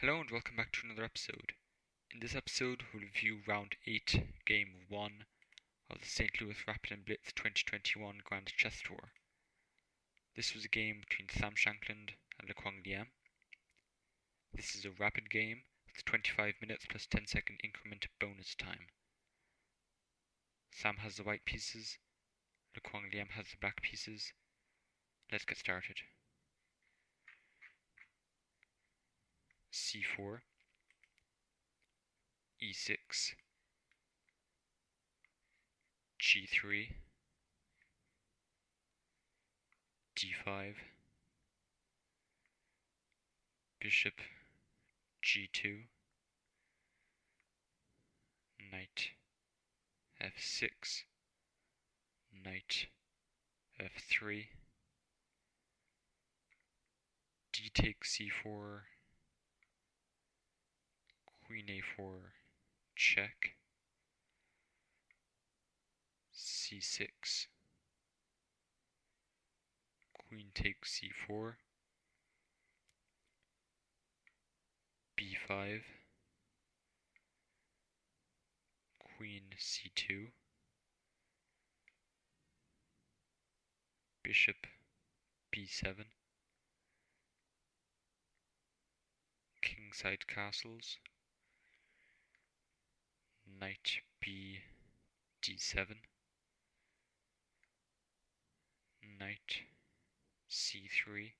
Hello 0.00 0.20
and 0.20 0.30
welcome 0.30 0.54
back 0.54 0.70
to 0.70 0.82
another 0.84 1.02
episode. 1.02 1.54
In 2.14 2.20
this 2.20 2.36
episode, 2.36 2.84
we'll 2.94 3.02
review 3.02 3.40
round 3.48 3.74
8, 3.84 4.22
game 4.46 4.86
1 4.88 5.24
of 5.90 5.98
the 6.00 6.06
St. 6.06 6.40
Louis 6.40 6.54
Rapid 6.68 6.92
and 6.92 7.04
Blitz 7.04 7.32
2021 7.32 8.20
Grand 8.22 8.46
Chess 8.46 8.80
Tour. 8.80 9.10
This 10.36 10.54
was 10.54 10.64
a 10.64 10.68
game 10.68 11.00
between 11.00 11.28
Sam 11.28 11.54
Shankland 11.56 12.14
and 12.38 12.46
Le 12.46 12.54
Quang 12.54 12.80
Liem. 12.86 13.08
This 14.54 14.76
is 14.76 14.84
a 14.84 14.92
rapid 14.92 15.30
game 15.30 15.62
with 15.84 16.04
25 16.04 16.54
minutes 16.60 16.86
plus 16.88 17.08
10 17.08 17.26
second 17.26 17.58
increment 17.64 18.06
bonus 18.20 18.54
time. 18.54 18.86
Sam 20.70 20.98
has 20.98 21.16
the 21.16 21.24
white 21.24 21.44
pieces, 21.44 21.98
Le 22.76 22.80
Quang 22.88 23.10
Liem 23.12 23.30
has 23.34 23.46
the 23.46 23.58
black 23.60 23.82
pieces. 23.82 24.32
Let's 25.32 25.44
get 25.44 25.58
started. 25.58 26.02
C4, 29.78 30.40
e6, 32.60 33.34
g3, 36.20 36.88
d5, 40.16 40.74
bishop 43.80 44.14
g2, 45.22 45.84
knight 48.72 49.10
f6, 50.20 51.04
knight 52.44 52.86
f3, 53.80 54.46
d 57.52 57.70
takes 57.72 58.18
c4, 58.18 58.80
queen 61.48 61.66
a4 61.66 62.18
check. 62.94 63.54
c6 66.34 67.46
queen 70.12 70.48
takes 70.54 71.00
c4 71.00 71.54
b5 75.18 75.80
queen 79.16 79.42
c2 79.58 80.26
bishop 84.22 84.66
b7 85.50 86.04
kingside 89.62 90.26
castles 90.26 90.98
knight 93.60 94.00
b 94.20 94.60
d7 95.42 95.96
knight 99.18 99.62
c3 100.50 101.32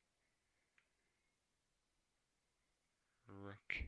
rook 3.28 3.84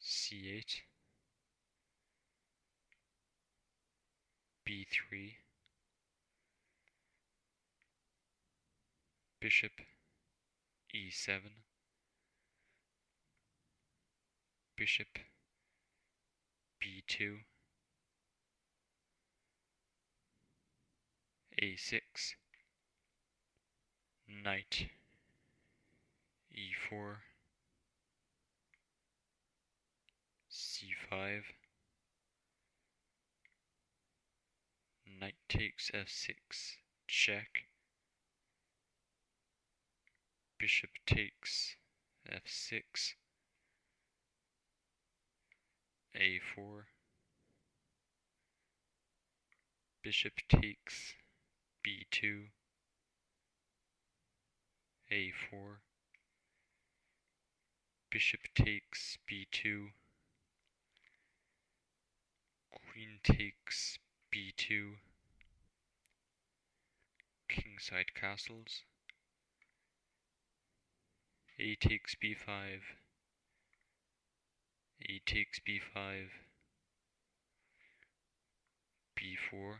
c8 0.00 0.82
b3 4.66 5.34
bishop 9.40 9.72
e7 10.94 11.40
bishop 14.76 15.18
b2 17.08 17.38
a6 21.62 22.34
knight 24.28 24.90
e4 26.54 27.16
c5 30.50 31.42
knight 35.18 35.34
takes 35.48 35.90
f6 35.94 36.76
check 37.06 37.64
bishop 40.58 40.90
takes 41.06 41.76
f6 42.30 43.14
a4 46.14 46.84
bishop 50.08 50.40
takes 50.48 51.12
b2 51.84 52.44
a4 55.12 55.80
bishop 58.10 58.40
takes 58.54 59.18
b2 59.30 59.88
queen 62.70 63.18
takes 63.22 63.98
b2 64.34 64.94
kingside 67.50 68.14
castles. 68.14 68.84
A 71.60 71.74
takes 71.74 72.14
b5 72.14 72.80
a 75.02 75.20
takes 75.26 75.60
b5, 75.60 76.28
b4, 79.14 79.76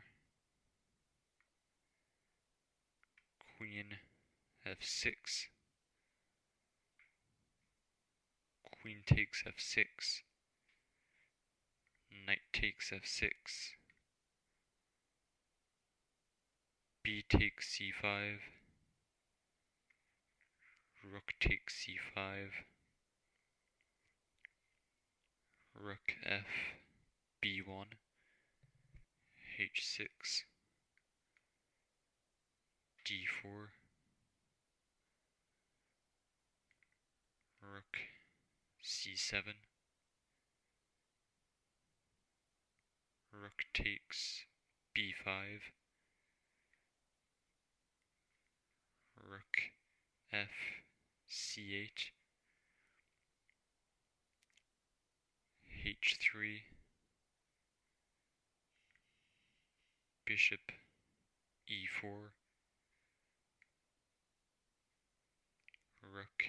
queen 3.59 3.97
f6, 4.65 5.47
queen 8.81 9.03
takes 9.05 9.43
f6, 9.43 10.21
knight 12.25 12.39
takes 12.53 12.91
f6, 12.91 13.33
b 17.03 17.25
takes 17.29 17.77
c5, 17.77 18.39
rook 21.13 21.35
takes 21.41 21.85
c5, 21.85 22.51
rook 25.75 26.15
f 26.25 26.45
b1 27.43 27.87
h6 29.59 30.45
d4 33.49 33.71
rook. 37.63 37.97
C7 38.85 39.43
rook 43.33 43.65
takes 43.75 44.45
b5 44.97 45.61
rook 49.31 49.73
f 50.33 50.49
c8 51.29 52.13
h3 55.85 56.61
bishop 60.25 60.73
e4 61.69 62.38
rook 66.19 66.45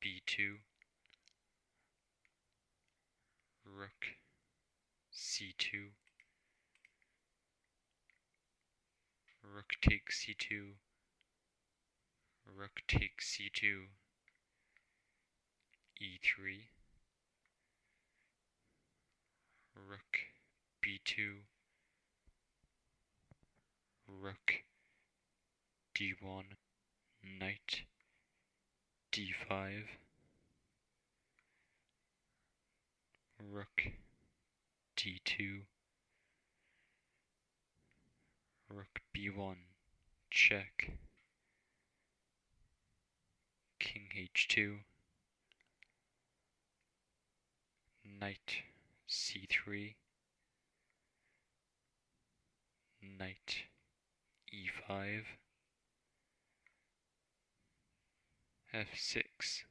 b2 0.00 0.58
rook 3.66 4.02
c2 5.12 5.88
rook 9.42 9.72
takes 9.80 10.24
c2 10.24 10.74
rook 12.56 12.82
takes 12.86 13.36
c2 13.36 13.88
e3 16.00 16.60
rook 19.74 20.18
b2 20.80 21.38
rook 24.06 24.62
d1 25.96 26.44
knight 27.40 27.86
d5 29.12 29.84
rook 33.38 33.92
d2 34.96 35.62
rook 38.70 39.02
b1 39.14 39.56
check. 40.30 40.92
King 43.78 44.08
h2 44.16 44.78
knight 48.18 48.62
c3, 49.08 49.94
knight 53.02 53.64
e5, 54.54 55.24
f6, 58.74 59.64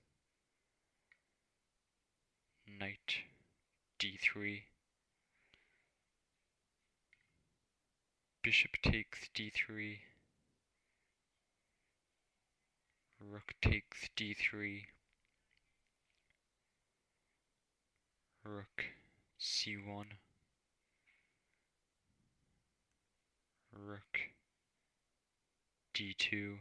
knight 2.79 3.23
d3, 3.99 4.61
bishop 8.43 8.77
takes 8.83 9.27
d3, 9.33 9.97
rook 13.19 13.55
takes 13.59 14.07
d3, 14.15 14.83
rook 18.43 18.85
c1, 19.39 20.05
rook 23.73 24.19
d2, 25.95 26.59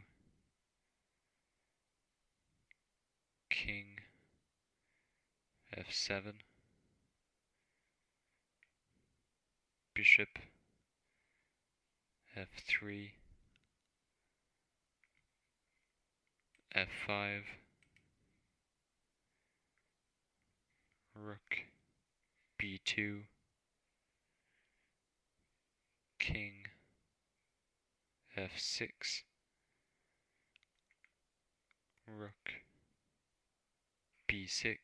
king 3.71 3.85
f7, 5.77 6.33
bishop 9.95 10.39
f3, 12.37 13.11
f5, 16.75 17.41
rook 21.15 21.39
b2, 22.61 23.21
king 26.19 26.51
f6, 28.37 29.21
rook 32.05 32.60
b6, 34.31 34.77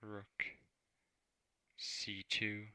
rook 0.00 0.46
c2, 1.78 2.66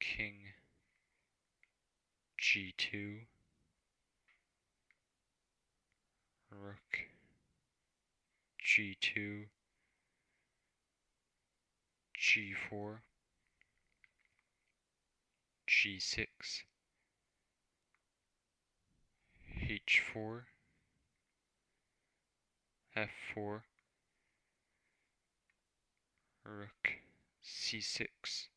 king 0.00 0.36
g2, 2.40 3.26
rook 6.50 6.98
g2, 8.64 9.48
g4, 12.18 13.00
g6, 15.68 16.26
h4, 19.64 20.42
f4, 22.94 23.62
rook 26.44 26.90
c6, 27.42 28.48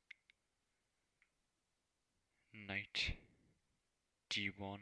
knight 2.67 3.13
d1, 4.29 4.79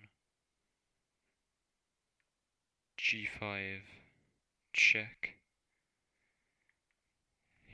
g5, 2.97 3.81
check, 4.73 5.35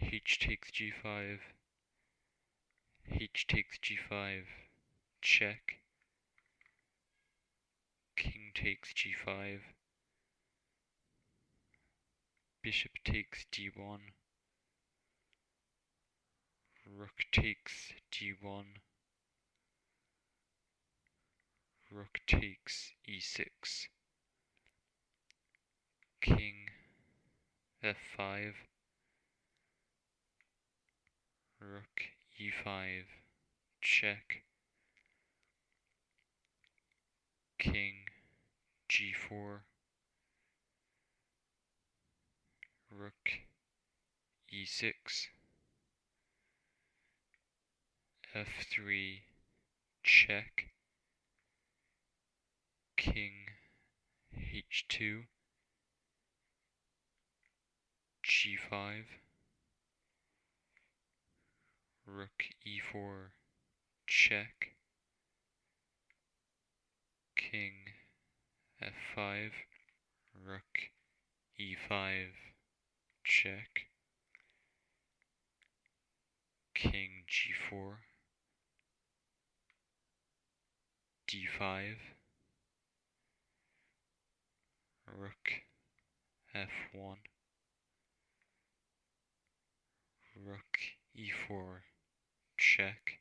h 0.01 0.39
takes 0.39 0.71
g5, 0.71 1.39
h 3.13 3.47
takes 3.47 3.77
g5, 3.77 4.43
check, 5.21 5.77
king 8.21 8.51
takes 8.53 8.93
g5, 8.93 9.61
bishop 12.61 12.91
takes 13.03 13.47
d1, 13.51 13.97
rook 16.85 17.25
takes 17.31 17.93
d1, 18.11 18.65
rook 21.91 22.19
takes 22.27 22.93
e6, 23.09 23.87
king 26.21 26.69
f5, 27.83 28.53
rook 31.59 32.01
e5, 32.39 33.01
check, 33.81 34.43
king 37.57 38.00
g4, 39.31 39.61
rook 42.89 43.31
e6, 44.53 45.27
f3, 48.35 49.19
check, 50.03 50.65
king 52.97 53.31
h2, 54.35 55.23
g5, 58.25 59.03
rook 62.05 62.43
e4, 62.67 63.29
check, 64.07 64.75
king 67.37 68.00
f5, 68.81 69.51
rook 70.43 70.89
e5, 71.59 72.29
check, 73.23 73.87
king 76.73 77.23
g4, 77.29 77.97
d5, 81.29 81.95
rook 85.15 85.51
f1, 86.55 87.17
rook 90.43 90.79
e4, 91.15 91.81
check, 92.57 93.19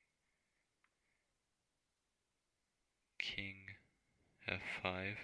king 3.19 3.57
f5, 4.49 5.17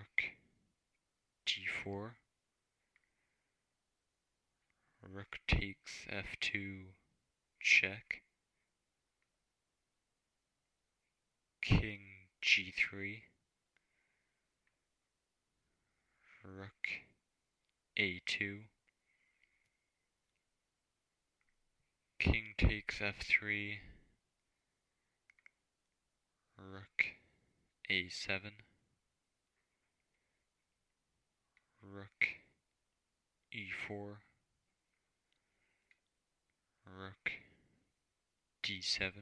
rook 0.00 0.22
d4, 1.46 2.12
rook 5.12 5.38
takes 5.46 6.06
f2, 6.10 6.84
check, 7.60 8.22
king 11.60 12.00
g3, 12.42 13.20
rook 16.44 16.88
a2, 17.98 18.60
king 22.18 22.54
takes 22.56 23.00
f3, 23.00 23.76
rook 26.56 27.04
a7, 27.90 28.52
rook 31.92 32.28
e4, 33.52 34.16
rook 36.86 37.32
d7, 38.62 39.12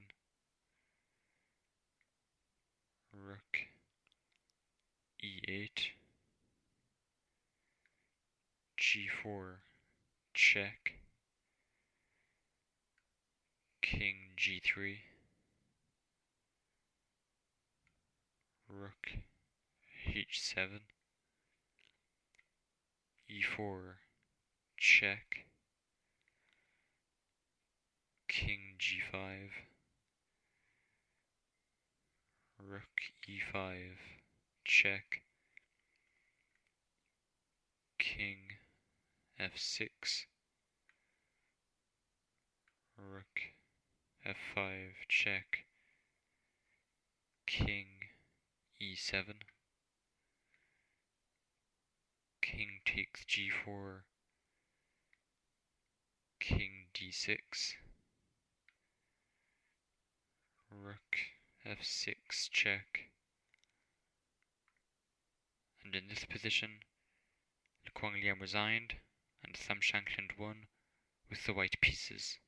rook 3.13 3.69
e8, 5.25 5.93
g4, 8.79 9.55
check, 10.35 10.93
king 13.81 14.17
g3, 14.37 14.97
rook 18.69 19.09
h7, 20.07 20.81
e4, 23.31 23.95
check, 24.79 25.47
king 28.27 28.75
g5, 28.79 29.51
rook 32.59 33.13
e5, 33.29 33.97
check, 34.65 35.23
king 37.99 38.39
f6, 39.39 40.25
rook 42.97 43.53
f5 44.27 44.93
check, 45.09 45.67
king 47.47 47.87
e7, 48.81 49.35
king 52.51 52.81
takes 52.87 53.25
g4, 53.27 54.01
king 56.41 56.87
d6, 56.95 57.75
rook 60.71 61.19
f6 61.67 62.49
check, 62.51 63.11
and 65.85 65.95
in 65.95 66.09
this 66.09 66.25
position, 66.25 66.81
Li 67.85 67.91
Kuang 67.95 68.15
Liang 68.15 68.41
resigned, 68.41 68.95
and 69.45 69.55
Sam 69.55 69.81
Shankland 69.81 70.39
won 70.39 70.69
with 71.29 71.45
the 71.45 71.53
white 71.53 71.79
pieces. 71.83 72.39